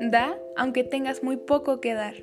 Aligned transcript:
Da 0.00 0.38
aunque 0.56 0.84
tengas 0.84 1.22
muy 1.22 1.36
poco 1.36 1.80
que 1.80 1.94
dar. 1.94 2.14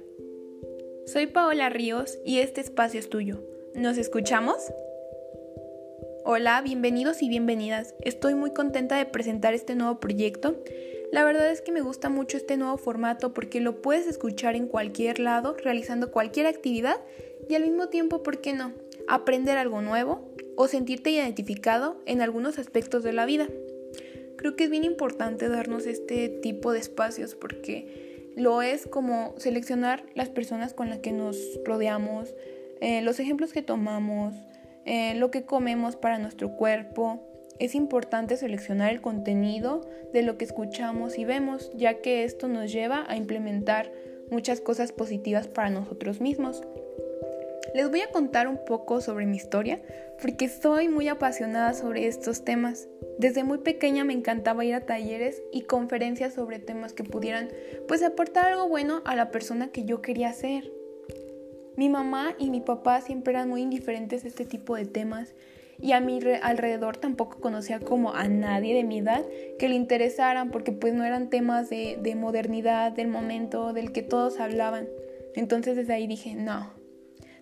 Soy 1.06 1.28
Paola 1.28 1.70
Ríos 1.70 2.18
y 2.24 2.40
este 2.40 2.62
espacio 2.62 3.00
es 3.00 3.10
tuyo. 3.10 3.44
¿Nos 3.74 3.98
escuchamos? 3.98 4.58
Hola, 6.24 6.62
bienvenidos 6.62 7.22
y 7.22 7.30
bienvenidas. 7.30 7.96
Estoy 8.02 8.36
muy 8.36 8.54
contenta 8.54 8.98
de 8.98 9.06
presentar 9.06 9.54
este 9.54 9.76
nuevo 9.76 10.00
proyecto. 10.00 10.56
La 11.12 11.24
verdad 11.26 11.52
es 11.52 11.62
que 11.62 11.72
me 11.72 11.82
gusta 11.82 12.10
mucho 12.10 12.38
este 12.38 12.56
nuevo 12.56 12.78
formato 12.78 13.34
porque 13.34 13.60
lo 13.60 13.82
puedes 13.82 14.08
escuchar 14.08 14.56
en 14.56 14.68
cualquier 14.68 15.20
lado, 15.20 15.56
realizando 15.62 16.12
cualquier 16.12 16.46
actividad 16.46 17.02
y 17.50 17.56
al 17.56 17.64
mismo 17.64 17.90
tiempo, 17.90 18.24
¿por 18.24 18.40
qué 18.42 18.54
no? 18.54 18.74
Aprender 19.08 19.58
algo 19.58 19.82
nuevo 19.82 20.29
o 20.62 20.68
sentirte 20.68 21.10
identificado 21.10 22.04
en 22.06 22.22
algunos 22.22 22.60
aspectos 22.60 23.02
de 23.02 23.14
la 23.14 23.26
vida. 23.26 23.48
Creo 24.36 24.58
que 24.58 24.66
es 24.66 24.70
bien 24.70 24.84
importante 24.84 25.48
darnos 25.48 25.86
este 25.86 26.28
tipo 26.28 26.74
de 26.74 26.80
espacios 26.80 27.34
porque 27.34 28.34
lo 28.36 28.62
es 28.62 28.86
como 28.86 29.36
seleccionar 29.38 30.04
las 30.16 30.28
personas 30.28 30.74
con 30.74 30.90
las 30.90 31.00
que 31.00 31.14
nos 31.14 31.38
rodeamos, 31.64 32.36
eh, 32.82 33.02
los 33.02 33.22
ejemplos 33.22 33.54
que 33.54 33.62
tomamos, 33.62 34.36
eh, 34.84 35.16
lo 35.16 35.32
que 35.32 35.44
comemos 35.44 35.96
para 35.96 36.20
nuestro 36.20 36.58
cuerpo. 36.58 37.26
Es 37.58 37.74
importante 37.74 38.36
seleccionar 38.36 38.92
el 38.92 39.00
contenido 39.00 39.90
de 40.12 40.24
lo 40.24 40.38
que 40.38 40.44
escuchamos 40.44 41.18
y 41.18 41.24
vemos, 41.24 41.72
ya 41.74 42.02
que 42.02 42.26
esto 42.26 42.50
nos 42.50 42.70
lleva 42.70 43.06
a 43.08 43.16
implementar 43.16 43.94
muchas 44.30 44.60
cosas 44.60 44.92
positivas 44.92 45.48
para 45.48 45.70
nosotros 45.70 46.20
mismos. 46.20 46.62
Les 47.74 47.90
voy 47.90 48.02
a 48.02 48.12
contar 48.12 48.48
un 48.48 48.64
poco 48.66 49.02
sobre 49.02 49.26
mi 49.26 49.38
historia 49.38 49.82
porque 50.22 50.50
soy 50.50 50.90
muy 50.90 51.08
apasionada 51.08 51.74
sobre 51.74 52.08
estos 52.08 52.44
temas. 52.44 52.88
Desde 53.18 53.44
muy 53.44 53.60
pequeña 53.60 54.04
me 54.04 54.14
encantaba 54.14 54.66
ir 54.66 54.74
a 54.74 54.86
talleres 54.86 55.42
y 55.52 55.62
conferencias 55.62 56.34
sobre 56.34 56.60
temas 56.60 56.94
que 56.94 57.04
pudieran 57.04 57.50
pues 57.88 58.02
aportar 58.04 58.48
algo 58.48 58.68
bueno 58.68 59.02
a 59.06 59.16
la 59.16 59.32
persona 59.32 59.70
que 59.70 59.86
yo 59.86 60.02
quería 60.02 60.34
ser. 60.34 60.72
Mi 61.76 61.90
mamá 61.90 62.36
y 62.38 62.50
mi 62.50 62.62
papá 62.62 63.02
siempre 63.02 63.34
eran 63.34 63.50
muy 63.50 63.62
indiferentes 63.62 64.26
a 64.26 64.28
este 64.28 64.46
tipo 64.46 64.76
de 64.76 64.86
temas 64.86 65.34
y 65.82 65.94
a 65.94 66.02
mi 66.02 66.20
alrededor 66.42 66.98
tampoco 66.98 67.40
conocía 67.40 67.80
como 67.80 68.14
a 68.14 68.28
nadie 68.28 68.76
de 68.76 68.84
mi 68.84 69.00
edad 69.00 69.24
que 69.58 69.70
le 69.70 69.76
interesaran 69.76 70.52
porque 70.52 70.72
pues 70.72 70.94
no 70.94 71.06
eran 71.06 71.30
temas 71.30 71.70
de, 71.70 71.98
de 72.02 72.16
modernidad 72.16 72.92
del 72.92 73.08
momento 73.08 73.74
del 73.74 73.92
que 73.92 74.02
todos 74.02 74.40
hablaban. 74.40 74.88
Entonces 75.36 75.78
desde 75.78 75.94
ahí 75.94 76.08
dije, 76.08 76.36
no, 76.36 76.79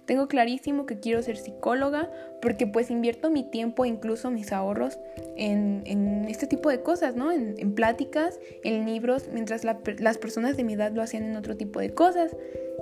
tengo 0.07 0.27
clarísimo 0.27 0.85
que 0.85 0.99
quiero 0.99 1.21
ser 1.21 1.37
psicóloga 1.37 2.09
porque 2.41 2.65
pues 2.65 2.89
invierto 2.89 3.29
mi 3.29 3.43
tiempo 3.43 3.83
e 3.83 3.89
incluso 3.89 4.31
mis 4.31 4.53
ahorros 4.53 4.97
en, 5.35 6.25
este 6.29 6.47
tipo 6.47 6.69
de 6.69 6.81
cosas, 6.81 7.15
¿no? 7.15 7.31
En, 7.31 7.75
pláticas, 7.75 8.39
en 8.63 8.85
libros, 8.85 9.29
mientras 9.31 9.63
las 9.63 10.17
personas 10.17 10.57
de 10.57 10.63
mi 10.63 10.73
edad 10.73 10.91
lo 10.93 11.01
hacían 11.01 11.23
en 11.23 11.35
otro 11.35 11.57
tipo 11.57 11.79
de 11.79 11.93
cosas. 11.93 12.35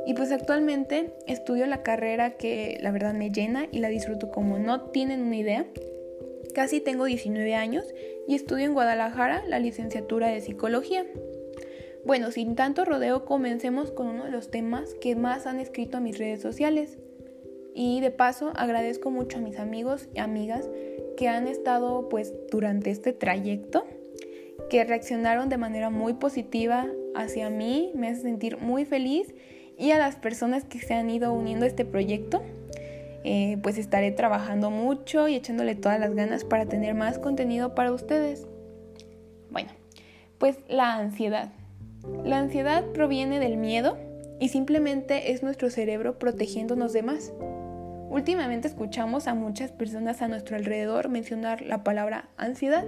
Y 0.06 0.14
pues 0.14 0.32
actualmente 0.32 1.14
estudio 1.26 1.66
la 1.66 1.82
carrera 1.82 2.38
que 2.38 2.78
la 2.82 2.92
verdad 2.92 3.16
me 3.16 3.32
llena 3.32 3.68
y 3.72 3.80
la 3.80 3.90
disfruto 3.90 4.30
como 4.30 4.60
no 4.60 4.82
tienen 4.92 5.22
una 5.24 5.36
idea. 5.36 5.66
Casi 6.54 6.80
tengo 6.80 7.06
19 7.06 7.56
años 7.56 7.86
y 8.28 8.36
estudio 8.36 8.66
en 8.66 8.74
Guadalajara 8.74 9.44
la 9.48 9.58
licenciatura 9.58 10.28
de 10.28 10.42
psicología. 10.42 11.06
Bueno, 12.06 12.30
sin 12.30 12.56
tanto 12.56 12.86
rodeo, 12.86 13.26
comencemos 13.26 13.90
con 13.90 14.08
uno 14.08 14.26
de 14.26 14.32
los 14.32 14.52
temas 14.52 14.94
que 15.02 15.16
más 15.16 15.48
han 15.48 15.60
escrito 15.60 15.98
a 15.98 16.02
mis 16.02 16.20
redes 16.20 16.40
sociales, 16.40 17.00
y 17.76 18.00
de 18.00 18.10
paso 18.10 18.54
agradezco 18.56 19.12
mucho 19.12 19.38
a 19.38 19.42
mis 19.42 19.60
amigos 19.60 20.08
y 20.14 20.20
amigas 20.20 20.70
que 21.18 21.28
han 21.28 21.48
estado 21.48 22.08
pues 22.08 22.34
durante 22.50 22.90
este 22.90 23.12
trayecto, 23.12 23.86
que 24.70 24.86
reaccionaron 24.86 25.50
de 25.50 25.58
manera 25.58 25.90
muy 25.90 26.14
positiva 26.14 26.88
hacia 27.16 27.50
mí, 27.50 27.92
me 27.94 28.08
hace 28.08 28.22
sentir 28.22 28.58
muy 28.58 28.86
feliz 28.86 29.36
y 29.78 29.92
a 29.92 29.98
las 29.98 30.16
personas 30.16 30.64
que 30.64 30.80
se 30.80 30.94
han 30.94 31.10
ido 31.10 31.34
uniendo 31.34 31.66
a 31.66 31.68
este 31.68 31.84
proyecto. 31.86 32.42
Eh, 33.28 33.58
pues 33.64 33.80
estaré 33.80 34.12
trabajando 34.12 34.70
mucho 34.70 35.28
y 35.28 35.36
echándole 35.36 35.74
todas 35.74 36.00
las 36.00 36.14
ganas 36.14 36.46
para 36.46 36.68
tener 36.68 36.94
más 36.94 37.18
contenido 37.18 37.74
para 37.74 37.92
ustedes. 37.92 38.48
Bueno, 39.50 39.72
pues 40.38 40.60
la 40.68 40.94
ansiedad. 40.94 41.52
La 42.24 42.38
ansiedad 42.38 42.86
proviene 42.94 43.40
del 43.40 43.58
miedo 43.58 43.98
y 44.40 44.50
simplemente 44.50 45.32
es 45.32 45.42
nuestro 45.42 45.72
cerebro 45.72 46.20
protegiéndonos 46.20 46.94
de 46.94 47.02
más. 47.02 47.34
Últimamente 48.16 48.70
escuchamos 48.70 49.28
a 49.28 49.34
muchas 49.34 49.74
personas 49.74 50.22
a 50.22 50.30
nuestro 50.30 50.56
alrededor 50.56 51.10
mencionar 51.10 51.62
la 51.62 51.84
palabra 51.84 52.30
ansiedad 52.38 52.86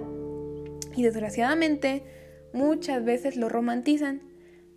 y 0.96 1.02
desgraciadamente 1.02 2.02
muchas 2.54 3.04
veces 3.04 3.36
lo 3.36 3.50
romantizan. 3.50 4.22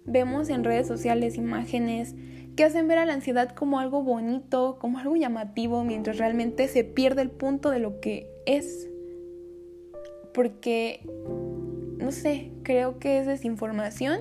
Vemos 0.03 0.49
en 0.49 0.65
redes 0.65 0.87
sociales 0.87 1.37
imágenes 1.37 2.15
que 2.57 2.65
hacen 2.65 2.89
ver 2.89 2.97
a 2.97 3.05
la 3.05 3.13
ansiedad 3.13 3.51
como 3.51 3.79
algo 3.79 4.03
bonito, 4.03 4.77
como 4.77 4.99
algo 4.99 5.15
llamativo, 5.15 5.85
mientras 5.85 6.17
realmente 6.17 6.67
se 6.67 6.83
pierde 6.83 7.21
el 7.21 7.31
punto 7.31 7.69
de 7.69 7.79
lo 7.79 8.01
que 8.01 8.27
es. 8.45 8.89
Porque, 10.33 10.99
no 11.97 12.11
sé, 12.11 12.51
creo 12.63 12.99
que 12.99 13.19
es 13.19 13.25
desinformación 13.25 14.19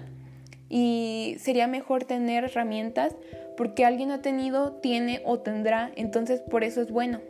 y 0.69 1.35
sería 1.41 1.67
mejor 1.67 2.05
tener 2.05 2.45
herramientas 2.45 3.17
porque 3.61 3.85
alguien 3.85 4.11
ha 4.11 4.23
tenido, 4.23 4.73
tiene 4.73 5.21
o 5.27 5.41
tendrá, 5.41 5.93
entonces 5.95 6.41
por 6.41 6.65
eso 6.65 6.81
es 6.81 6.91
bueno. 6.91 7.21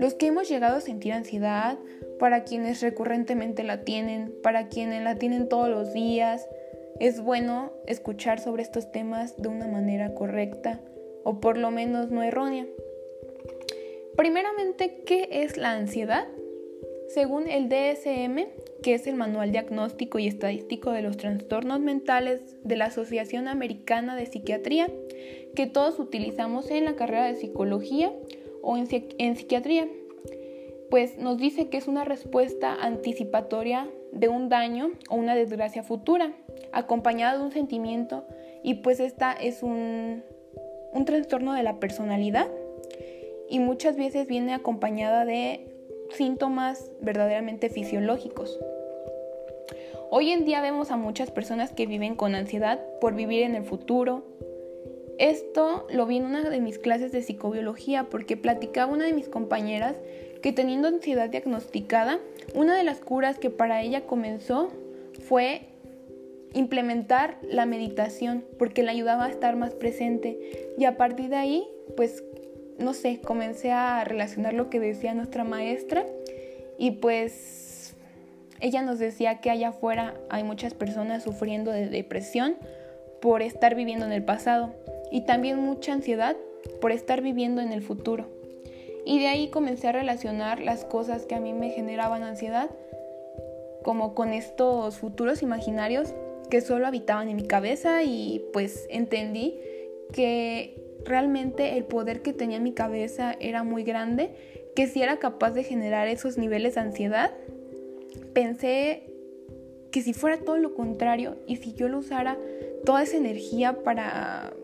Los 0.00 0.14
que 0.14 0.26
hemos 0.26 0.48
llegado 0.48 0.78
a 0.78 0.80
sentir 0.80 1.12
ansiedad, 1.12 1.78
para 2.18 2.42
quienes 2.42 2.80
recurrentemente 2.82 3.62
la 3.62 3.82
tienen, 3.82 4.34
para 4.42 4.66
quienes 4.66 5.04
la 5.04 5.14
tienen 5.14 5.48
todos 5.48 5.68
los 5.68 5.92
días, 5.92 6.48
es 6.98 7.20
bueno 7.20 7.70
escuchar 7.86 8.40
sobre 8.40 8.64
estos 8.64 8.90
temas 8.90 9.40
de 9.40 9.46
una 9.46 9.68
manera 9.68 10.14
correcta 10.14 10.80
o 11.22 11.38
por 11.38 11.58
lo 11.58 11.70
menos 11.70 12.10
no 12.10 12.24
errónea. 12.24 12.66
Primeramente, 14.16 15.04
¿qué 15.06 15.28
es 15.30 15.56
la 15.56 15.74
ansiedad? 15.74 16.26
Según 17.06 17.46
el 17.46 17.68
DSM, 17.68 18.48
que 18.82 18.94
es 18.94 19.06
el 19.06 19.14
Manual 19.14 19.52
Diagnóstico 19.52 20.18
y 20.18 20.26
Estadístico 20.26 20.90
de 20.90 21.02
los 21.02 21.18
Trastornos 21.18 21.78
Mentales 21.78 22.56
de 22.64 22.74
la 22.74 22.86
Asociación 22.86 23.46
Americana 23.46 24.16
de 24.16 24.26
Psiquiatría, 24.26 24.88
que 25.54 25.66
todos 25.66 25.98
utilizamos 25.98 26.70
en 26.70 26.84
la 26.84 26.96
carrera 26.96 27.26
de 27.26 27.36
psicología 27.36 28.12
o 28.62 28.76
en, 28.76 29.36
psiquiatría, 29.36 29.88
pues 30.90 31.18
nos 31.18 31.38
dice 31.38 31.68
que 31.68 31.76
es 31.76 31.88
una 31.88 32.04
respuesta 32.04 32.74
anticipatoria 32.74 33.88
de 34.12 34.28
un 34.28 34.48
daño 34.48 34.90
o 35.08 35.16
una 35.16 35.34
desgracia 35.34 35.82
futura, 35.82 36.34
acompañada 36.72 37.38
de 37.38 37.44
un 37.44 37.52
sentimiento 37.52 38.24
y 38.62 38.74
pues 38.74 39.00
esta 39.00 39.32
es 39.32 39.62
un, 39.62 40.22
un 40.92 41.04
trastorno 41.04 41.52
de 41.52 41.62
la 41.62 41.78
personalidad 41.80 42.48
y 43.48 43.58
muchas 43.58 43.96
veces 43.96 44.26
viene 44.26 44.54
acompañada 44.54 45.24
de 45.24 45.74
síntomas 46.10 46.90
verdaderamente 47.00 47.68
fisiológicos. 47.68 48.58
Hoy 50.10 50.30
en 50.30 50.44
día 50.44 50.60
vemos 50.60 50.92
a 50.92 50.96
muchas 50.96 51.30
personas 51.32 51.72
que 51.72 51.86
viven 51.86 52.14
con 52.14 52.34
ansiedad 52.36 52.80
por 53.00 53.14
vivir 53.14 53.42
en 53.42 53.56
el 53.56 53.64
futuro. 53.64 54.22
Esto 55.18 55.86
lo 55.90 56.06
vi 56.06 56.16
en 56.16 56.24
una 56.24 56.48
de 56.48 56.60
mis 56.60 56.78
clases 56.78 57.12
de 57.12 57.22
psicobiología 57.22 58.04
porque 58.10 58.36
platicaba 58.36 58.92
una 58.92 59.04
de 59.04 59.12
mis 59.12 59.28
compañeras 59.28 59.96
que 60.42 60.52
teniendo 60.52 60.88
ansiedad 60.88 61.30
diagnosticada, 61.30 62.18
una 62.54 62.76
de 62.76 62.84
las 62.84 63.00
curas 63.00 63.38
que 63.38 63.50
para 63.50 63.82
ella 63.82 64.06
comenzó 64.06 64.70
fue 65.20 65.62
implementar 66.52 67.38
la 67.42 67.66
meditación 67.66 68.44
porque 68.58 68.82
le 68.82 68.90
ayudaba 68.90 69.26
a 69.26 69.30
estar 69.30 69.56
más 69.56 69.74
presente. 69.74 70.74
Y 70.78 70.84
a 70.84 70.96
partir 70.96 71.30
de 71.30 71.36
ahí 71.36 71.68
pues 71.96 72.24
no 72.78 72.92
sé, 72.92 73.20
comencé 73.20 73.70
a 73.70 74.02
relacionar 74.04 74.52
lo 74.52 74.68
que 74.68 74.80
decía 74.80 75.14
nuestra 75.14 75.44
maestra 75.44 76.04
y 76.78 76.92
pues 76.92 77.94
ella 78.60 78.82
nos 78.82 78.98
decía 78.98 79.40
que 79.40 79.50
allá 79.50 79.68
afuera 79.68 80.14
hay 80.28 80.42
muchas 80.42 80.74
personas 80.74 81.22
sufriendo 81.22 81.70
de 81.70 81.88
depresión 81.88 82.56
por 83.20 83.42
estar 83.42 83.74
viviendo 83.74 84.06
en 84.06 84.12
el 84.12 84.24
pasado 84.24 84.74
y 85.14 85.20
también 85.20 85.60
mucha 85.60 85.92
ansiedad 85.92 86.36
por 86.80 86.90
estar 86.90 87.22
viviendo 87.22 87.62
en 87.62 87.72
el 87.72 87.82
futuro. 87.82 88.26
Y 89.06 89.20
de 89.20 89.28
ahí 89.28 89.48
comencé 89.48 89.86
a 89.86 89.92
relacionar 89.92 90.58
las 90.58 90.84
cosas 90.84 91.24
que 91.24 91.36
a 91.36 91.40
mí 91.40 91.52
me 91.52 91.70
generaban 91.70 92.24
ansiedad 92.24 92.68
como 93.84 94.16
con 94.16 94.32
estos 94.32 94.98
futuros 94.98 95.40
imaginarios 95.40 96.12
que 96.50 96.60
solo 96.60 96.88
habitaban 96.88 97.28
en 97.28 97.36
mi 97.36 97.46
cabeza 97.46 98.02
y 98.02 98.44
pues 98.52 98.88
entendí 98.90 99.54
que 100.12 100.82
realmente 101.04 101.76
el 101.76 101.84
poder 101.84 102.20
que 102.22 102.32
tenía 102.32 102.58
mi 102.58 102.72
cabeza 102.72 103.36
era 103.38 103.62
muy 103.62 103.84
grande, 103.84 104.34
que 104.74 104.88
si 104.88 105.00
era 105.00 105.20
capaz 105.20 105.52
de 105.52 105.62
generar 105.62 106.08
esos 106.08 106.38
niveles 106.38 106.74
de 106.74 106.80
ansiedad, 106.80 107.30
pensé 108.32 109.04
que 109.92 110.02
si 110.02 110.12
fuera 110.12 110.38
todo 110.38 110.56
lo 110.56 110.74
contrario 110.74 111.36
y 111.46 111.54
si 111.58 111.72
yo 111.72 111.86
lo 111.86 111.98
usara 111.98 112.36
toda 112.84 113.04
esa 113.04 113.16
energía 113.16 113.84
para 113.84 114.54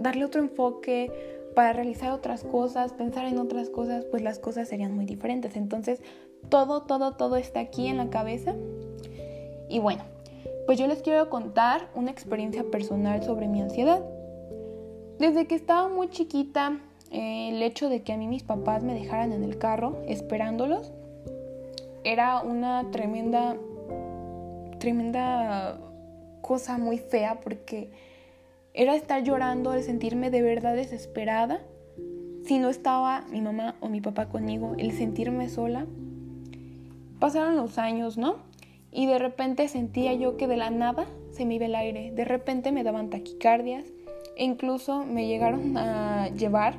darle 0.00 0.24
otro 0.24 0.40
enfoque, 0.40 1.12
para 1.54 1.72
realizar 1.72 2.12
otras 2.12 2.44
cosas, 2.44 2.92
pensar 2.92 3.26
en 3.26 3.38
otras 3.38 3.70
cosas, 3.70 4.04
pues 4.04 4.22
las 4.22 4.38
cosas 4.38 4.68
serían 4.68 4.94
muy 4.94 5.04
diferentes. 5.04 5.56
Entonces 5.56 6.00
todo, 6.48 6.82
todo, 6.82 7.12
todo 7.12 7.36
está 7.36 7.60
aquí 7.60 7.86
en 7.86 7.96
la 7.96 8.10
cabeza. 8.10 8.54
Y 9.68 9.78
bueno, 9.78 10.02
pues 10.66 10.78
yo 10.78 10.86
les 10.86 11.02
quiero 11.02 11.28
contar 11.28 11.88
una 11.94 12.10
experiencia 12.10 12.64
personal 12.64 13.22
sobre 13.22 13.48
mi 13.48 13.60
ansiedad. 13.60 14.04
Desde 15.18 15.46
que 15.46 15.54
estaba 15.54 15.88
muy 15.88 16.08
chiquita, 16.08 16.80
eh, 17.10 17.50
el 17.50 17.62
hecho 17.62 17.88
de 17.88 18.02
que 18.02 18.12
a 18.12 18.16
mí 18.16 18.26
mis 18.26 18.42
papás 18.42 18.82
me 18.82 18.94
dejaran 18.94 19.32
en 19.32 19.44
el 19.44 19.58
carro 19.58 20.00
esperándolos 20.06 20.92
era 22.04 22.40
una 22.40 22.90
tremenda, 22.90 23.56
tremenda 24.78 25.78
cosa 26.40 26.78
muy 26.78 26.98
fea 26.98 27.40
porque 27.40 27.90
era 28.80 28.96
estar 28.96 29.22
llorando, 29.22 29.74
el 29.74 29.82
sentirme 29.82 30.30
de 30.30 30.40
verdad 30.40 30.74
desesperada. 30.74 31.60
Si 32.46 32.58
no 32.58 32.70
estaba 32.70 33.26
mi 33.30 33.42
mamá 33.42 33.76
o 33.80 33.90
mi 33.90 34.00
papá 34.00 34.30
conmigo, 34.30 34.74
el 34.78 34.92
sentirme 34.92 35.50
sola. 35.50 35.84
Pasaron 37.18 37.56
los 37.56 37.76
años, 37.76 38.16
¿no? 38.16 38.36
Y 38.90 39.04
de 39.04 39.18
repente 39.18 39.68
sentía 39.68 40.14
yo 40.14 40.38
que 40.38 40.46
de 40.46 40.56
la 40.56 40.70
nada 40.70 41.04
se 41.30 41.44
me 41.44 41.56
iba 41.56 41.66
el 41.66 41.74
aire. 41.74 42.10
De 42.12 42.24
repente 42.24 42.72
me 42.72 42.82
daban 42.82 43.10
taquicardias 43.10 43.84
e 44.34 44.44
incluso 44.44 45.04
me 45.04 45.26
llegaron 45.26 45.76
a 45.76 46.28
llevar 46.28 46.76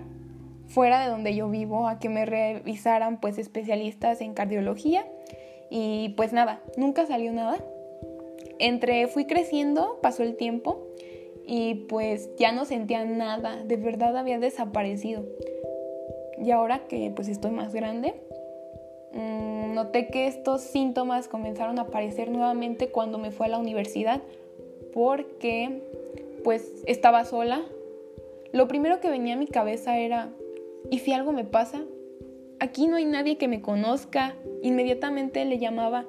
fuera 0.65 1.03
de 1.03 1.11
donde 1.11 1.35
yo 1.35 1.51
vivo 1.51 1.87
a 1.87 1.99
que 1.99 2.09
me 2.09 2.25
revisaran 2.25 3.19
pues 3.19 3.37
especialistas 3.37 4.21
en 4.21 4.33
cardiología 4.33 5.05
y 5.69 6.15
pues 6.17 6.33
nada, 6.33 6.63
nunca 6.77 7.05
salió 7.05 7.31
nada. 7.31 7.63
Entre 8.57 9.05
fui 9.05 9.25
creciendo, 9.25 9.99
pasó 10.01 10.23
el 10.23 10.35
tiempo 10.35 10.87
y 11.45 11.85
pues 11.89 12.29
ya 12.37 12.51
no 12.51 12.65
sentía 12.65 13.05
nada, 13.05 13.63
de 13.63 13.77
verdad 13.77 14.15
había 14.17 14.39
desaparecido. 14.39 15.25
Y 16.37 16.51
ahora 16.51 16.87
que 16.87 17.11
pues 17.15 17.27
estoy 17.27 17.51
más 17.51 17.73
grande, 17.73 18.15
mmm, 19.13 19.73
noté 19.73 20.07
que 20.07 20.27
estos 20.27 20.61
síntomas 20.61 21.27
comenzaron 21.27 21.79
a 21.79 21.83
aparecer 21.83 22.31
nuevamente 22.31 22.89
cuando 22.89 23.17
me 23.17 23.31
fui 23.31 23.45
a 23.47 23.49
la 23.49 23.57
universidad 23.57 24.21
porque 24.93 25.81
pues 26.43 26.83
estaba 26.85 27.25
sola. 27.25 27.61
Lo 28.51 28.67
primero 28.67 28.99
que 28.99 29.09
venía 29.09 29.35
a 29.35 29.37
mi 29.37 29.47
cabeza 29.47 29.97
era, 29.97 30.29
¿y 30.89 30.99
si 30.99 31.13
algo 31.13 31.31
me 31.31 31.45
pasa? 31.45 31.83
Aquí 32.59 32.87
no 32.87 32.97
hay 32.97 33.05
nadie 33.05 33.37
que 33.37 33.47
me 33.47 33.61
conozca. 33.61 34.35
Inmediatamente 34.61 35.45
le 35.45 35.57
llamaba 35.57 36.05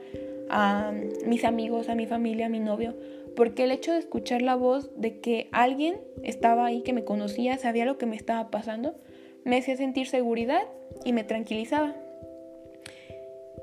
a 0.50 0.93
mis 1.26 1.44
amigos, 1.44 1.88
a 1.88 1.94
mi 1.94 2.06
familia, 2.06 2.46
a 2.46 2.49
mi 2.49 2.61
novio, 2.61 2.94
porque 3.37 3.64
el 3.64 3.70
hecho 3.70 3.93
de 3.93 3.99
escuchar 3.99 4.43
la 4.43 4.55
voz 4.55 4.90
de 5.00 5.20
que 5.20 5.49
alguien 5.52 6.00
estaba 6.23 6.67
ahí 6.67 6.82
que 6.82 6.93
me 6.93 7.05
conocía, 7.05 7.58
sabía 7.58 7.84
lo 7.84 7.99
que 7.99 8.06
me 8.06 8.17
estaba 8.17 8.50
pasando, 8.50 8.94
me 9.44 9.58
hacía 9.58 9.76
sentir 9.76 10.06
seguridad 10.06 10.62
y 11.05 11.12
me 11.12 11.25
tranquilizaba. 11.25 11.94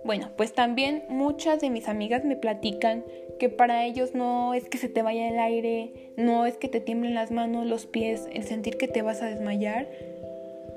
Bueno, 0.05 0.29
pues 0.37 0.53
también 0.53 1.03
muchas 1.09 1.59
de 1.59 1.69
mis 1.69 1.87
amigas 1.87 2.23
me 2.23 2.35
platican 2.35 3.03
que 3.37 3.49
para 3.49 3.85
ellos 3.85 4.15
no 4.15 4.53
es 4.53 4.69
que 4.69 4.77
se 4.77 4.89
te 4.89 5.01
vaya 5.01 5.29
el 5.29 5.39
aire, 5.39 6.13
no 6.17 6.45
es 6.45 6.57
que 6.57 6.67
te 6.67 6.79
tiemblen 6.79 7.13
las 7.13 7.31
manos, 7.31 7.65
los 7.65 7.85
pies, 7.85 8.27
el 8.31 8.43
sentir 8.43 8.77
que 8.77 8.87
te 8.87 9.01
vas 9.01 9.21
a 9.21 9.27
desmayar. 9.27 9.89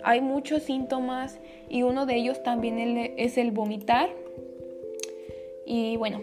Hay 0.05 0.21
muchos 0.21 0.65
síntomas 0.65 1.39
y 1.69 1.83
uno 1.83 2.07
de 2.07 2.17
ellos 2.17 2.43
también 2.43 3.13
es 3.17 3.39
el 3.39 3.53
vomitar. 3.53 4.11
Y 5.65 5.97
bueno, 5.97 6.21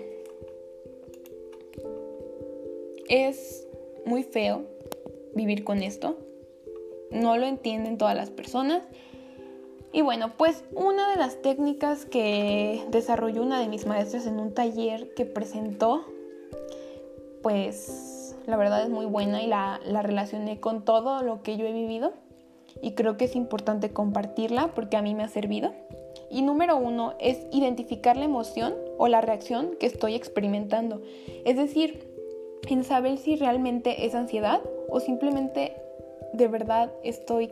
es 3.10 3.68
muy 4.06 4.24
feo 4.24 4.64
vivir 5.36 5.64
con 5.64 5.82
esto. 5.84 6.18
No 7.12 7.38
lo 7.38 7.46
entienden 7.46 7.98
todas 7.98 8.16
las 8.16 8.30
personas. 8.30 8.84
Y 9.92 10.02
bueno, 10.02 10.32
pues 10.38 10.64
una 10.74 11.10
de 11.10 11.18
las 11.18 11.42
técnicas 11.42 12.06
que 12.06 12.86
desarrolló 12.92 13.42
una 13.42 13.60
de 13.60 13.68
mis 13.68 13.88
maestras 13.88 14.28
en 14.28 14.40
un 14.40 14.54
taller 14.54 15.14
que 15.16 15.26
presentó, 15.26 16.06
pues 17.42 18.38
la 18.46 18.56
verdad 18.56 18.84
es 18.84 18.90
muy 18.90 19.08
buena 19.08 19.42
y 19.42 19.48
la, 19.48 19.82
la 19.84 20.04
relacioné 20.04 20.60
con 20.60 20.86
todo 20.86 21.24
lo 21.24 21.42
que 21.42 21.58
yo 21.58 21.66
he 21.66 21.74
vivido. 21.74 22.14
Y 22.84 22.92
creo 22.92 23.18
que 23.18 23.26
es 23.26 23.36
importante 23.36 23.92
compartirla 23.92 24.74
porque 24.76 24.96
a 24.96 25.02
mí 25.02 25.16
me 25.16 25.24
ha 25.24 25.28
servido. 25.28 25.74
Y 26.30 26.44
número 26.44 26.78
uno 26.78 27.16
es 27.20 27.48
identificar 27.52 28.16
la 28.16 28.26
emoción 28.26 28.76
o 29.00 29.08
la 29.08 29.22
reacción 29.22 29.76
que 29.80 29.88
estoy 29.88 30.14
experimentando. 30.14 31.02
Es 31.46 31.58
decir, 31.58 32.09
en 32.68 32.84
saber 32.84 33.18
si 33.18 33.36
realmente 33.36 34.06
es 34.06 34.16
ansiedad 34.16 34.62
o 34.90 35.00
simplemente 35.00 35.76
de 36.34 36.48
verdad 36.48 36.92
estoy 37.04 37.52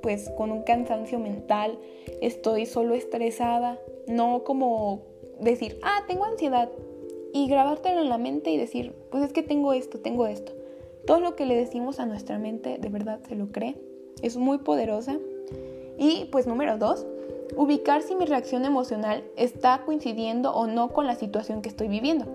pues 0.00 0.30
con 0.36 0.52
un 0.52 0.62
cansancio 0.62 1.18
mental, 1.18 1.78
estoy 2.20 2.66
solo 2.66 2.94
estresada, 2.94 3.78
no 4.06 4.44
como 4.44 5.02
decir, 5.40 5.78
ah, 5.82 6.04
tengo 6.06 6.24
ansiedad 6.24 6.70
y 7.32 7.48
grabártelo 7.48 8.00
en 8.00 8.08
la 8.08 8.18
mente 8.18 8.50
y 8.50 8.56
decir, 8.56 8.94
pues 9.10 9.22
es 9.24 9.32
que 9.32 9.42
tengo 9.42 9.72
esto, 9.72 9.98
tengo 10.00 10.26
esto. 10.26 10.52
Todo 11.06 11.20
lo 11.20 11.36
que 11.36 11.46
le 11.46 11.56
decimos 11.56 12.00
a 12.00 12.06
nuestra 12.06 12.38
mente 12.38 12.78
de 12.78 12.88
verdad 12.88 13.20
se 13.28 13.34
lo 13.34 13.48
cree, 13.48 13.76
es 14.22 14.36
muy 14.36 14.58
poderosa. 14.58 15.18
Y 15.98 16.26
pues 16.30 16.46
número 16.46 16.78
dos, 16.78 17.06
ubicar 17.56 18.02
si 18.02 18.14
mi 18.14 18.24
reacción 18.24 18.64
emocional 18.64 19.24
está 19.36 19.82
coincidiendo 19.84 20.52
o 20.52 20.66
no 20.66 20.92
con 20.92 21.06
la 21.06 21.16
situación 21.16 21.62
que 21.62 21.68
estoy 21.68 21.88
viviendo. 21.88 22.26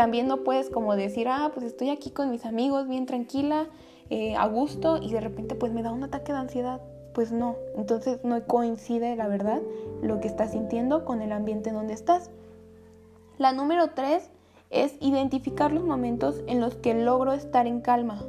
También 0.00 0.28
no 0.28 0.44
puedes 0.44 0.70
como 0.70 0.96
decir, 0.96 1.28
ah, 1.28 1.50
pues 1.52 1.66
estoy 1.66 1.90
aquí 1.90 2.10
con 2.10 2.30
mis 2.30 2.46
amigos 2.46 2.88
bien 2.88 3.04
tranquila, 3.04 3.66
eh, 4.08 4.34
a 4.34 4.46
gusto 4.46 4.96
y 4.96 5.12
de 5.12 5.20
repente 5.20 5.54
pues 5.54 5.74
me 5.74 5.82
da 5.82 5.92
un 5.92 6.02
ataque 6.02 6.32
de 6.32 6.38
ansiedad. 6.38 6.80
Pues 7.12 7.32
no, 7.32 7.56
entonces 7.76 8.24
no 8.24 8.42
coincide 8.46 9.14
la 9.14 9.28
verdad 9.28 9.60
lo 10.00 10.18
que 10.20 10.26
estás 10.26 10.52
sintiendo 10.52 11.04
con 11.04 11.20
el 11.20 11.32
ambiente 11.32 11.68
en 11.68 11.74
donde 11.74 11.92
estás. 11.92 12.30
La 13.36 13.52
número 13.52 13.90
tres 13.90 14.30
es 14.70 14.96
identificar 15.02 15.70
los 15.70 15.84
momentos 15.84 16.42
en 16.46 16.60
los 16.60 16.76
que 16.76 16.94
logro 16.94 17.34
estar 17.34 17.66
en 17.66 17.82
calma. 17.82 18.24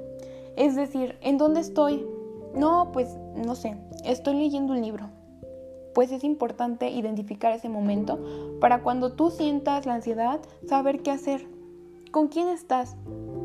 Es 0.57 0.75
decir, 0.75 1.17
¿en 1.21 1.37
dónde 1.37 1.61
estoy? 1.61 2.05
No, 2.53 2.91
pues 2.91 3.15
no 3.33 3.55
sé, 3.55 3.77
estoy 4.03 4.35
leyendo 4.35 4.73
un 4.73 4.81
libro. 4.81 5.09
Pues 5.95 6.11
es 6.11 6.25
importante 6.25 6.89
identificar 6.89 7.53
ese 7.53 7.69
momento 7.69 8.19
para 8.59 8.81
cuando 8.83 9.13
tú 9.13 9.31
sientas 9.31 9.85
la 9.85 9.93
ansiedad, 9.93 10.41
saber 10.67 11.01
qué 11.01 11.11
hacer. 11.11 11.50
¿Con 12.11 12.27
quién 12.27 12.49
estás? 12.49 12.97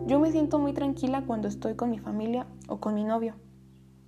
Yo 0.08 0.18
me 0.18 0.32
siento 0.32 0.58
muy 0.58 0.72
tranquila 0.72 1.22
cuando 1.24 1.46
estoy 1.46 1.74
con 1.74 1.88
mi 1.88 2.00
familia 2.00 2.48
o 2.66 2.78
con 2.78 2.94
mi 2.94 3.04
novio. 3.04 3.34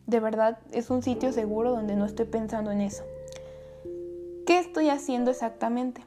De 0.07 0.19
verdad, 0.19 0.59
es 0.73 0.91
un 0.91 1.01
sitio 1.01 1.33
seguro 1.33 1.71
donde 1.71 1.95
no 1.95 2.05
estoy 2.05 2.27
pensando 2.27 2.73
en 2.73 2.81
eso. 2.81 3.05
¿Qué 4.47 4.59
estoy 4.59 4.89
haciendo 4.89 5.31
exactamente? 5.31 6.03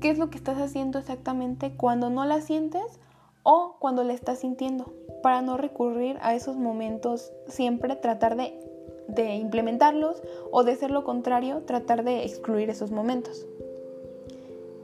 ¿Qué 0.00 0.08
es 0.08 0.16
lo 0.16 0.30
que 0.30 0.38
estás 0.38 0.56
haciendo 0.56 0.98
exactamente 0.98 1.74
cuando 1.76 2.08
no 2.08 2.24
la 2.24 2.40
sientes 2.40 3.00
o 3.42 3.76
cuando 3.80 4.02
la 4.02 4.14
estás 4.14 4.38
sintiendo? 4.38 4.90
Para 5.22 5.42
no 5.42 5.58
recurrir 5.58 6.16
a 6.22 6.34
esos 6.34 6.56
momentos, 6.56 7.34
siempre 7.48 7.96
tratar 7.96 8.34
de, 8.34 9.34
implementarlos 9.34 10.22
o 10.52 10.64
de 10.64 10.74
ser 10.74 10.90
lo 10.90 11.04
contrario, 11.04 11.64
tratar 11.66 12.02
de 12.02 12.24
excluir 12.24 12.70
esos 12.70 12.92
momentos. 12.92 13.46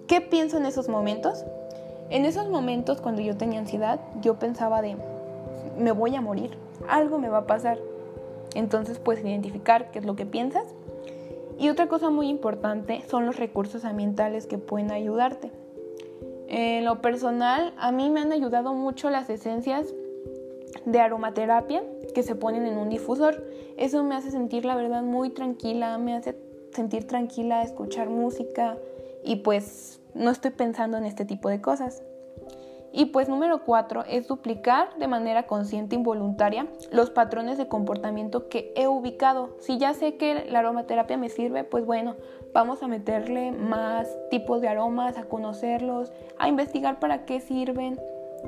¿Qué 0.07 0.21
pienso 0.21 0.59
en 0.59 0.67
esos 0.67 0.91
momentos? 0.91 1.47
En 2.11 2.25
esos 2.25 2.49
momentos, 2.49 3.01
cuando 3.01 3.23
yo 3.23 3.37
tenía 3.37 3.61
ansiedad, 3.61 4.01
yo 4.21 4.39
pensaba 4.39 4.83
de, 4.83 4.97
me 5.79 5.93
voy 5.93 6.15
a 6.15 6.21
morir, 6.21 6.57
algo 6.89 7.19
me 7.19 7.29
va 7.29 7.39
a 7.39 7.47
pasar. 7.47 7.79
Entonces 8.55 8.99
puedes 8.99 9.25
identificar 9.25 9.91
qué 9.91 9.99
es 9.99 10.05
lo 10.05 10.15
que 10.17 10.27
piensas. 10.27 10.67
Y 11.59 11.69
otra 11.69 11.89
cosa 11.89 12.11
muy 12.11 12.29
importante 12.29 13.03
son 13.09 13.27
los 13.27 13.37
recursos 13.37 13.85
ambientales 13.85 14.47
que 14.47 14.59
pueden 14.59 14.91
ayudarte. 14.91 15.51
En 16.49 16.85
lo 16.85 17.01
personal, 17.01 17.73
a 17.79 17.91
mí 17.91 18.11
me 18.11 18.21
han 18.21 18.33
ayudado 18.33 18.75
mucho 18.75 19.11
las 19.11 19.31
esencias 19.31 19.95
de 20.85 21.01
aromaterapia 21.01 21.83
que 22.15 22.23
se 22.23 22.35
ponen 22.35 22.67
en 22.67 22.77
un 22.77 22.91
difusor. 22.91 23.45
Eso 23.77 24.05
me 24.05 24.15
hace 24.15 24.31
sentir, 24.31 24.65
la 24.65 24.77
verdad, 24.77 25.03
muy 25.03 25.31
tranquila, 25.31 25.97
me 25.99 26.15
hace 26.15 26.37
sentir 26.73 27.07
tranquila, 27.07 27.63
escuchar 27.63 28.11
música 28.11 28.77
y 29.25 29.37
pues 29.37 30.01
no 30.15 30.31
estoy 30.31 30.51
pensando 30.51 30.97
en 30.97 31.05
este 31.05 31.25
tipo 31.25 31.49
de 31.49 31.61
cosas. 31.61 32.03
Y 32.97 33.07
pues 33.07 33.29
número 33.29 33.65
cuatro 33.65 34.05
es 34.09 34.29
duplicar 34.29 34.97
de 34.99 35.09
manera 35.09 35.49
consciente 35.49 35.97
involuntaria 35.97 36.69
los 36.93 37.11
patrones 37.11 37.59
de 37.59 37.67
comportamiento 37.67 38.49
que 38.49 38.73
he 38.77 38.87
ubicado. 38.87 39.57
Si 39.59 39.79
ya 39.79 39.95
sé 39.95 40.17
que 40.17 40.47
la 40.49 40.61
aromaterapia 40.61 41.17
me 41.17 41.29
sirve, 41.29 41.65
pues 41.65 41.85
bueno, 41.85 42.15
vamos 42.53 42.85
a 42.85 42.87
meterle 42.87 43.51
más 43.51 44.09
tipos 44.31 44.61
de 44.61 44.69
aromas, 44.69 45.19
a 45.19 45.25
conocerlos, 45.25 46.13
a 46.39 46.49
investigar 46.49 47.01
para 47.01 47.25
qué 47.25 47.41
sirven. 47.41 47.99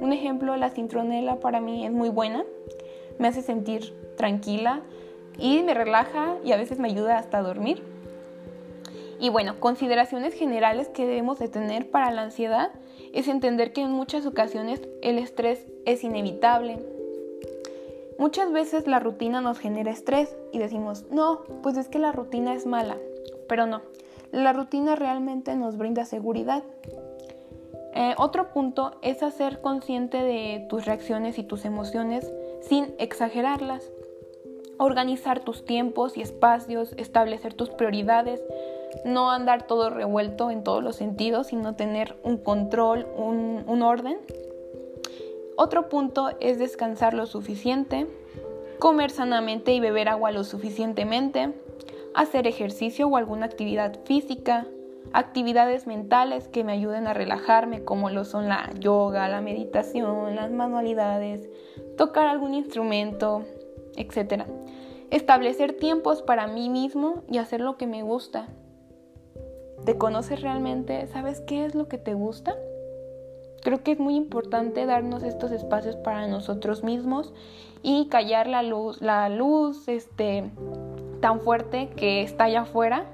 Un 0.00 0.12
ejemplo, 0.12 0.56
la 0.56 0.70
cintronela 0.70 1.40
para 1.40 1.60
mí 1.60 1.84
es 1.84 1.90
muy 1.90 2.08
buena, 2.08 2.44
me 3.18 3.26
hace 3.26 3.42
sentir 3.42 3.94
tranquila 4.16 4.82
y 5.38 5.64
me 5.64 5.74
relaja 5.74 6.36
y 6.44 6.52
a 6.52 6.56
veces 6.56 6.78
me 6.78 6.86
ayuda 6.86 7.18
hasta 7.18 7.38
a 7.38 7.42
dormir. 7.42 7.95
Y 9.18 9.30
bueno, 9.30 9.58
consideraciones 9.60 10.34
generales 10.34 10.88
que 10.88 11.06
debemos 11.06 11.38
de 11.38 11.48
tener 11.48 11.90
para 11.90 12.10
la 12.10 12.22
ansiedad 12.22 12.70
es 13.12 13.28
entender 13.28 13.72
que 13.72 13.82
en 13.82 13.90
muchas 13.90 14.26
ocasiones 14.26 14.82
el 15.02 15.18
estrés 15.18 15.66
es 15.86 16.04
inevitable. 16.04 16.78
Muchas 18.18 18.50
veces 18.52 18.86
la 18.86 18.98
rutina 18.98 19.40
nos 19.40 19.58
genera 19.58 19.90
estrés 19.90 20.36
y 20.52 20.58
decimos, 20.58 21.04
no, 21.10 21.44
pues 21.62 21.76
es 21.76 21.88
que 21.88 21.98
la 21.98 22.12
rutina 22.12 22.54
es 22.54 22.66
mala, 22.66 22.96
pero 23.48 23.66
no. 23.66 23.82
La 24.32 24.52
rutina 24.52 24.96
realmente 24.96 25.54
nos 25.54 25.76
brinda 25.76 26.04
seguridad. 26.04 26.62
Eh, 27.94 28.14
otro 28.18 28.52
punto 28.52 28.98
es 29.00 29.22
hacer 29.22 29.60
consciente 29.60 30.22
de 30.22 30.66
tus 30.68 30.84
reacciones 30.84 31.38
y 31.38 31.42
tus 31.42 31.64
emociones 31.64 32.30
sin 32.60 32.94
exagerarlas. 32.98 33.90
Organizar 34.78 35.40
tus 35.40 35.64
tiempos 35.64 36.18
y 36.18 36.22
espacios, 36.22 36.92
establecer 36.98 37.54
tus 37.54 37.70
prioridades, 37.70 38.42
no 39.04 39.30
andar 39.30 39.66
todo 39.66 39.90
revuelto 39.90 40.50
en 40.50 40.62
todos 40.62 40.82
los 40.82 40.96
sentidos, 40.96 41.48
sino 41.48 41.74
tener 41.74 42.16
un 42.22 42.38
control, 42.38 43.06
un, 43.16 43.82
orden. 43.82 44.18
Otro 45.56 45.88
punto 45.88 46.30
es 46.40 46.58
descansar 46.58 47.14
lo 47.14 47.26
suficiente, 47.26 48.06
comer 48.78 49.10
sanamente 49.10 49.72
y 49.72 49.80
beber 49.80 50.08
agua 50.08 50.30
lo 50.30 50.44
suficientemente, 50.44 51.52
hacer 52.14 52.46
ejercicio 52.46 53.08
o 53.08 53.16
alguna 53.16 53.46
actividad 53.46 53.98
física, 54.04 54.66
actividades 55.12 55.86
mentales 55.86 56.48
que 56.48 56.64
me 56.64 56.72
ayuden 56.72 57.06
a 57.06 57.14
relajarme 57.14 57.84
como 57.84 58.10
lo 58.10 58.24
son 58.24 58.48
la 58.48 58.70
yoga, 58.78 59.28
la 59.28 59.40
meditación, 59.40 60.34
las 60.34 60.50
manualidades, 60.50 61.48
tocar 61.96 62.26
algún 62.26 62.54
instrumento, 62.54 63.44
etc. 63.96 64.44
Establecer 65.10 65.74
tiempos 65.74 66.22
para 66.22 66.46
mí 66.46 66.68
mismo 66.68 67.22
y 67.30 67.38
hacer 67.38 67.60
lo 67.60 67.76
que 67.76 67.86
me 67.86 68.02
gusta. 68.02 68.48
¿Te 69.84 69.98
conoces 69.98 70.40
realmente? 70.40 71.06
¿Sabes 71.08 71.40
qué 71.40 71.64
es 71.64 71.74
lo 71.74 71.88
que 71.88 71.98
te 71.98 72.14
gusta? 72.14 72.56
Creo 73.62 73.82
que 73.82 73.92
es 73.92 73.98
muy 73.98 74.14
importante 74.14 74.86
darnos 74.86 75.22
estos 75.22 75.50
espacios 75.50 75.96
para 75.96 76.26
nosotros 76.28 76.84
mismos 76.84 77.32
y 77.82 78.06
callar 78.08 78.46
la 78.46 78.62
luz, 78.62 79.00
la 79.00 79.28
luz 79.28 79.88
este, 79.88 80.50
tan 81.20 81.40
fuerte 81.40 81.90
que 81.96 82.22
está 82.22 82.44
allá 82.44 82.62
afuera 82.62 83.06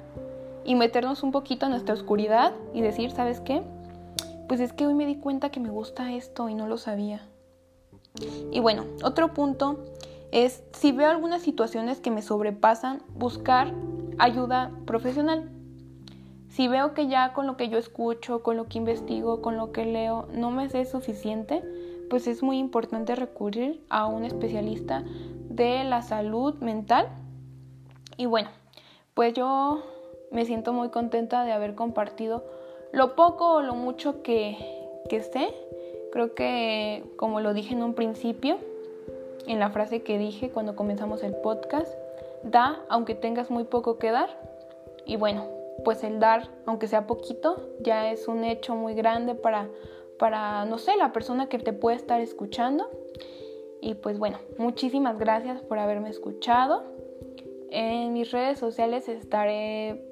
y 0.64 0.75
meternos 0.75 1.23
un 1.23 1.33
poquito 1.33 1.66
en 1.66 1.73
nuestra 1.73 1.95
oscuridad 1.95 2.52
y 2.75 2.83
decir, 2.83 3.11
¿sabes 3.11 3.40
qué? 3.40 3.62
Pues 4.47 4.61
es 4.61 4.73
que 4.73 4.87
hoy 4.87 4.95
me 4.95 5.07
di 5.07 5.16
cuenta 5.16 5.50
que 5.50 5.61
me 5.61 5.71
gusta 5.71 6.12
esto 6.12 6.49
y 6.49 6.54
no 6.54 6.66
lo 6.69 6.76
sabía. 6.78 7.23
Y 8.50 8.61
bueno, 8.61 8.85
otro 9.02 9.33
punto 9.33 9.78
es 10.31 10.62
si 10.73 10.92
veo 10.92 11.09
algunas 11.09 11.42
situaciones 11.42 12.00
que 12.00 12.11
me 12.11 12.23
sobrepasan, 12.23 13.02
buscar 13.14 13.73
ayuda 14.19 14.71
profesional. 14.85 15.50
Si 16.52 16.68
veo 16.68 16.92
que 16.92 17.06
ya 17.06 17.32
con 17.32 17.47
lo 17.47 17.56
que 17.56 17.71
yo 17.71 17.78
escucho, 17.78 18.42
con 18.42 18.59
lo 18.59 18.68
que 18.68 18.76
investigo, 18.76 19.40
con 19.40 19.56
lo 19.56 19.73
que 19.73 19.87
leo, 19.87 20.28
no 20.35 20.50
me 20.50 20.68
sé 20.68 20.85
suficiente, 20.85 21.62
pues 22.11 22.26
es 22.26 22.42
muy 22.42 22.59
importante 22.59 23.16
recurrir 23.16 23.82
a 23.88 24.04
un 24.04 24.26
especialista 24.26 25.02
de 25.49 25.82
la 25.85 26.02
salud 26.02 26.52
mental. 26.56 27.09
Y 28.18 28.26
bueno, 28.26 28.50
pues 29.14 29.32
yo 29.32 29.82
me 30.30 30.44
siento 30.44 30.75
muy 30.75 30.90
contenta 30.90 31.42
de 31.47 31.52
haber 31.52 31.75
compartido 31.75 32.44
lo 32.92 33.16
poco 33.16 33.54
o 33.54 33.62
lo 33.62 33.75
mucho 33.75 34.23
que, 34.23 34.59
sé. 35.09 35.54
Creo 36.12 36.35
que, 36.35 37.02
como 37.16 37.40
lo 37.40 37.54
dije 37.54 37.73
en 37.73 37.82
un 37.82 37.94
principio, 37.94 38.59
en 39.47 39.59
la 39.59 39.71
frase 39.71 40.02
que 40.02 40.18
dije 40.18 40.50
cuando 40.50 40.76
comenzamos 40.76 41.23
el 41.23 41.35
podcast, 41.35 41.90
da 42.42 42.85
aunque 42.90 43.14
tengas 43.14 43.50
muy 43.50 43.64
poco 43.64 43.97
que 43.97 44.11
dar. 44.11 44.28
Y 45.06 45.16
bueno, 45.16 45.62
pues 45.84 46.04
el 46.04 46.20
dar, 46.20 46.48
aunque 46.66 46.86
sea 46.86 47.06
poquito, 47.06 47.70
ya 47.80 48.10
es 48.10 48.28
un 48.28 48.44
hecho 48.44 48.74
muy 48.74 48.94
grande 48.94 49.34
para, 49.34 49.68
para, 50.18 50.64
no 50.64 50.78
sé, 50.78 50.96
la 50.96 51.12
persona 51.12 51.48
que 51.48 51.58
te 51.58 51.72
puede 51.72 51.96
estar 51.96 52.20
escuchando. 52.20 52.88
Y 53.80 53.94
pues 53.94 54.18
bueno, 54.18 54.38
muchísimas 54.58 55.18
gracias 55.18 55.60
por 55.62 55.78
haberme 55.78 56.08
escuchado. 56.08 56.84
En 57.70 58.12
mis 58.12 58.30
redes 58.30 58.58
sociales 58.58 59.08
estaré 59.08 60.04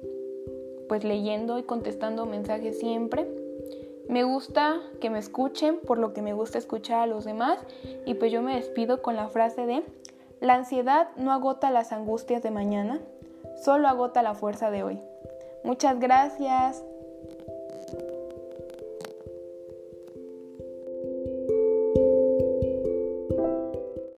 pues 0.89 1.03
leyendo 1.03 1.57
y 1.57 1.63
contestando 1.63 2.25
mensajes 2.25 2.79
siempre. 2.79 3.25
Me 4.09 4.23
gusta 4.25 4.81
que 4.99 5.09
me 5.09 5.19
escuchen 5.19 5.79
por 5.79 5.97
lo 5.97 6.11
que 6.11 6.21
me 6.21 6.33
gusta 6.33 6.57
escuchar 6.57 6.99
a 6.99 7.07
los 7.07 7.23
demás 7.23 7.59
y 8.05 8.15
pues 8.15 8.31
yo 8.31 8.41
me 8.41 8.55
despido 8.55 9.01
con 9.01 9.15
la 9.15 9.29
frase 9.29 9.65
de 9.65 9.83
la 10.41 10.55
ansiedad 10.55 11.09
no 11.17 11.31
agota 11.31 11.69
las 11.69 11.91
angustias 11.91 12.41
de 12.41 12.49
mañana, 12.49 12.99
solo 13.63 13.87
agota 13.87 14.23
la 14.23 14.33
fuerza 14.33 14.71
de 14.71 14.81
hoy. 14.81 14.99
Muchas 15.63 15.99
gracias. 15.99 16.83